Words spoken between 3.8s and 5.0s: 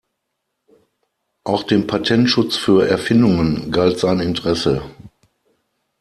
sein Interesse.